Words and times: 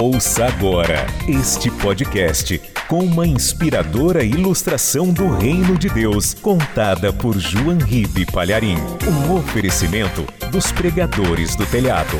Ouça 0.00 0.46
agora 0.46 1.06
este 1.28 1.72
podcast 1.72 2.56
com 2.86 3.00
uma 3.00 3.26
inspiradora 3.26 4.22
ilustração 4.22 5.12
do 5.12 5.26
Reino 5.26 5.76
de 5.76 5.88
Deus, 5.88 6.32
contada 6.34 7.12
por 7.12 7.36
João 7.36 7.78
Ribe 7.78 8.24
Palharim. 8.30 8.76
Um 9.02 9.36
oferecimento 9.36 10.22
dos 10.52 10.70
pregadores 10.70 11.56
do 11.56 11.66
telhado. 11.66 12.16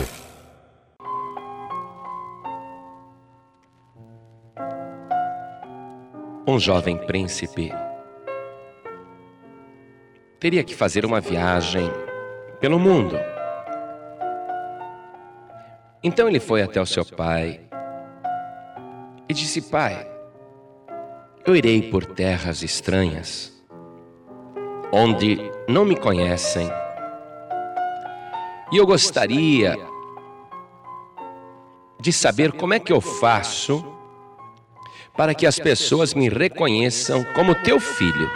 Um 6.49 6.59
jovem 6.59 6.99
príncipe 6.99 7.73
teria 10.41 10.65
que 10.65 10.75
fazer 10.75 11.07
uma 11.07 11.21
viagem 11.21 11.89
pelo 12.59 12.81
mundo. 12.81 13.17
Então 16.03 16.29
ele 16.29 16.41
foi 16.41 16.61
até 16.61 16.81
o 16.81 16.87
seu 16.87 17.05
pai 17.05 17.68
e 19.29 19.35
disse: 19.35 19.61
Pai, 19.63 20.07
eu 21.47 21.55
irei 21.55 21.83
por 21.91 22.05
terras 22.05 22.63
estranhas, 22.63 23.53
onde 24.93 25.39
não 25.69 25.85
me 25.85 25.97
conhecem, 25.97 26.69
e 28.73 28.77
eu 28.77 28.87
gostaria 28.87 29.77
de 32.01 32.13
saber 32.13 32.53
como 32.53 32.75
é 32.75 32.79
que 32.79 32.93
eu 32.93 33.01
faço 33.01 33.85
para 35.17 35.35
que 35.35 35.47
as 35.47 35.59
pessoas 35.59 36.15
me 36.15 36.29
reconheçam 36.29 37.25
como 37.35 37.55
teu 37.55 37.81
filho. 37.81 38.31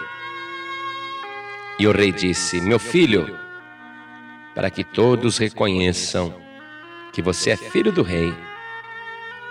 E 1.78 1.86
o 1.86 1.92
rei 1.92 2.12
disse: 2.12 2.60
Meu 2.60 2.78
filho, 2.78 3.38
para 4.54 4.68
que 4.68 4.84
todos 4.84 5.38
reconheçam 5.38 6.34
que 7.12 7.22
você 7.22 7.50
é 7.50 7.56
filho 7.56 7.92
do 7.92 8.02
rei 8.02 8.34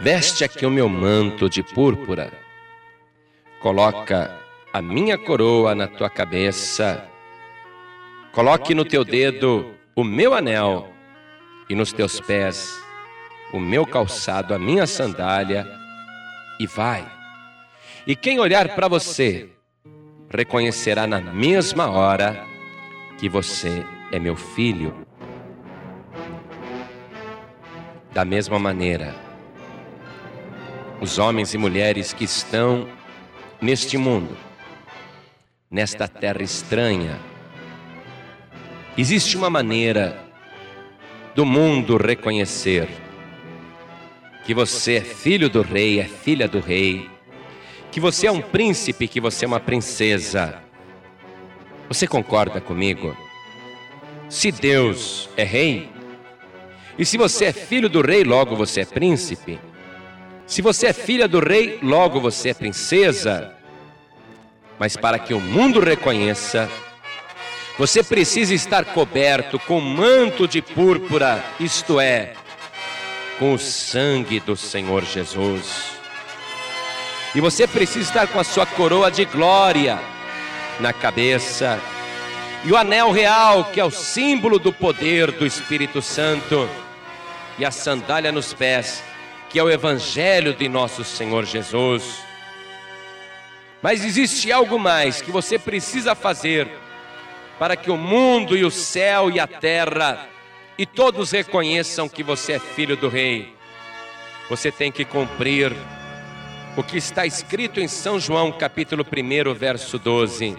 Veste 0.01 0.43
aqui 0.43 0.65
o 0.65 0.71
meu 0.71 0.89
manto 0.89 1.47
de 1.47 1.61
púrpura. 1.61 2.33
Coloca 3.61 4.35
a 4.73 4.81
minha 4.81 5.15
coroa 5.15 5.75
na 5.75 5.85
tua 5.85 6.09
cabeça. 6.09 7.07
Coloque 8.31 8.73
no 8.73 8.83
teu 8.83 9.05
dedo 9.05 9.75
o 9.95 10.03
meu 10.03 10.33
anel 10.33 10.91
e 11.69 11.75
nos 11.75 11.93
teus 11.93 12.19
pés 12.19 12.81
o 13.53 13.59
meu 13.59 13.85
calçado, 13.85 14.55
a 14.55 14.57
minha 14.57 14.87
sandália, 14.87 15.67
e 16.59 16.65
vai. 16.65 17.05
E 18.07 18.15
quem 18.15 18.39
olhar 18.39 18.73
para 18.73 18.87
você 18.87 19.49
reconhecerá 20.31 21.05
na 21.05 21.21
mesma 21.21 21.91
hora 21.91 22.43
que 23.19 23.29
você 23.29 23.85
é 24.11 24.17
meu 24.17 24.35
filho. 24.35 24.95
Da 28.11 28.25
mesma 28.25 28.57
maneira, 28.57 29.29
os 31.01 31.17
homens 31.17 31.53
e 31.55 31.57
mulheres 31.57 32.13
que 32.13 32.23
estão 32.23 32.87
neste 33.59 33.97
mundo, 33.97 34.37
nesta 35.69 36.07
terra 36.07 36.43
estranha. 36.43 37.19
Existe 38.95 39.35
uma 39.35 39.49
maneira 39.49 40.23
do 41.33 41.43
mundo 41.43 41.97
reconhecer 41.97 42.87
que 44.45 44.53
você 44.53 44.97
é 44.97 45.01
filho 45.01 45.49
do 45.49 45.63
rei, 45.63 45.99
é 45.99 46.03
filha 46.03 46.47
do 46.47 46.59
rei, 46.59 47.09
que 47.91 47.99
você 47.99 48.27
é 48.27 48.31
um 48.31 48.41
príncipe, 48.41 49.07
que 49.07 49.19
você 49.19 49.45
é 49.45 49.47
uma 49.47 49.59
princesa. 49.59 50.61
Você 51.87 52.05
concorda 52.05 52.61
comigo? 52.61 53.17
Se 54.29 54.51
Deus 54.51 55.29
é 55.35 55.43
rei, 55.43 55.89
e 56.97 57.05
se 57.05 57.17
você 57.17 57.45
é 57.45 57.53
filho 57.53 57.89
do 57.89 58.01
rei, 58.01 58.23
logo 58.23 58.55
você 58.55 58.81
é 58.81 58.85
príncipe. 58.85 59.59
Se 60.47 60.61
você 60.61 60.87
é 60.87 60.93
filha 60.93 61.27
do 61.27 61.39
rei, 61.39 61.79
logo 61.81 62.19
você 62.19 62.49
é 62.49 62.53
princesa. 62.53 63.53
Mas 64.77 64.97
para 64.97 65.19
que 65.19 65.33
o 65.33 65.39
mundo 65.39 65.79
reconheça, 65.79 66.69
você 67.77 68.03
precisa 68.03 68.53
estar 68.53 68.85
coberto 68.85 69.57
com 69.59 69.79
manto 69.79 70.47
de 70.47 70.61
púrpura, 70.61 71.43
isto 71.59 71.99
é, 71.99 72.33
com 73.39 73.53
o 73.53 73.59
sangue 73.59 74.39
do 74.39 74.55
Senhor 74.55 75.03
Jesus. 75.03 75.91
E 77.33 77.39
você 77.39 77.65
precisa 77.65 78.07
estar 78.07 78.27
com 78.27 78.39
a 78.39 78.43
sua 78.43 78.65
coroa 78.65 79.09
de 79.09 79.23
glória 79.25 79.99
na 80.79 80.91
cabeça 80.91 81.79
e 82.63 82.71
o 82.71 82.77
anel 82.77 83.11
real, 83.11 83.65
que 83.65 83.79
é 83.79 83.85
o 83.85 83.89
símbolo 83.89 84.59
do 84.59 84.71
poder 84.71 85.31
do 85.31 85.45
Espírito 85.45 86.01
Santo, 86.01 86.69
e 87.57 87.65
a 87.65 87.71
sandália 87.71 88.31
nos 88.31 88.53
pés 88.53 89.01
que 89.51 89.59
é 89.59 89.63
o 89.63 89.69
Evangelho 89.69 90.53
de 90.53 90.69
nosso 90.69 91.03
Senhor 91.03 91.43
Jesus. 91.43 92.23
Mas 93.81 94.05
existe 94.05 94.49
algo 94.49 94.79
mais 94.79 95.21
que 95.21 95.29
você 95.29 95.59
precisa 95.59 96.15
fazer 96.15 96.69
para 97.59 97.75
que 97.75 97.91
o 97.91 97.97
mundo 97.97 98.55
e 98.55 98.63
o 98.63 98.71
céu 98.71 99.29
e 99.29 99.41
a 99.41 99.47
terra 99.47 100.29
e 100.77 100.85
todos 100.85 101.31
reconheçam 101.31 102.07
que 102.07 102.23
você 102.23 102.53
é 102.53 102.59
filho 102.59 102.95
do 102.95 103.09
Rei. 103.09 103.53
Você 104.49 104.71
tem 104.71 104.89
que 104.89 105.03
cumprir 105.03 105.75
o 106.77 106.83
que 106.83 106.97
está 106.97 107.25
escrito 107.25 107.81
em 107.81 107.89
São 107.89 108.17
João, 108.17 108.53
capítulo 108.53 109.05
1, 109.05 109.53
verso 109.53 109.99
12. 109.99 110.57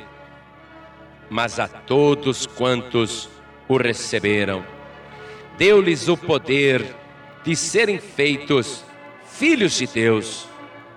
Mas 1.31 1.59
a 1.59 1.67
todos 1.67 2.47
quantos 2.47 3.31
o 3.67 3.79
receberam, 3.79 4.63
deu-lhes 5.57 6.09
o 6.09 6.17
poder 6.17 7.02
de 7.45 7.57
serem 7.57 7.99
feitos 7.99 8.85
filhos 9.27 9.73
de 9.73 9.87
Deus 9.87 10.47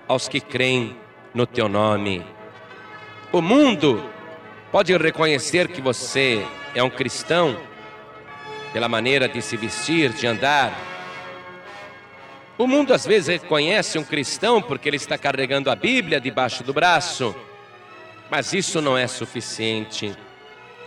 aos 0.08 0.28
que 0.28 0.40
creem 0.40 0.96
no 1.34 1.46
teu 1.48 1.68
nome. 1.68 2.24
O 3.32 3.42
mundo 3.42 4.04
pode 4.72 4.96
reconhecer 4.96 5.68
que 5.68 5.82
você 5.82 6.46
é 6.76 6.84
um 6.84 6.90
cristão 6.90 7.58
pela 8.72 8.88
maneira 8.88 9.28
de 9.28 9.42
se 9.42 9.58
vestir, 9.58 10.12
de 10.14 10.28
andar. 10.28 10.78
O 12.58 12.68
mundo 12.68 12.94
às 12.94 13.06
vezes 13.06 13.42
reconhece 13.42 13.98
um 13.98 14.04
cristão 14.04 14.62
porque 14.62 14.88
ele 14.88 14.98
está 14.98 15.18
carregando 15.18 15.72
a 15.72 15.76
Bíblia 15.76 16.22
debaixo 16.22 16.64
do 16.64 16.74
braço, 16.74 17.36
mas 18.30 18.54
isso 18.54 18.82
não 18.82 18.98
é 18.98 19.08
suficiente. 19.08 20.16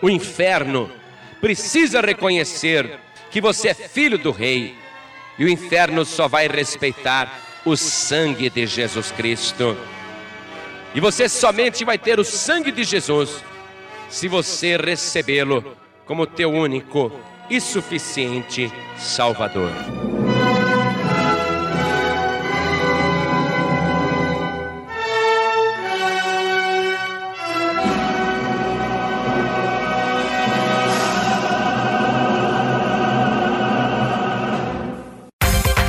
O 0.00 0.08
inferno 0.08 0.90
precisa 1.40 2.00
reconhecer 2.00 2.98
que 3.30 3.40
você 3.40 3.68
é 3.68 3.74
filho 3.74 4.16
do 4.16 4.30
rei 4.30 4.76
e 5.38 5.44
o 5.44 5.48
inferno 5.48 6.04
só 6.04 6.26
vai 6.26 6.48
respeitar 6.48 7.40
o 7.64 7.76
sangue 7.76 8.50
de 8.50 8.66
Jesus 8.66 9.12
Cristo. 9.12 9.76
E 10.94 11.00
você 11.00 11.28
somente 11.28 11.84
vai 11.84 11.98
ter 11.98 12.18
o 12.18 12.24
sangue 12.24 12.72
de 12.72 12.82
Jesus 12.82 13.44
se 14.08 14.26
você 14.26 14.76
recebê-lo 14.76 15.76
como 16.06 16.26
teu 16.26 16.50
único 16.50 17.12
e 17.50 17.60
suficiente 17.60 18.72
Salvador. 18.96 19.70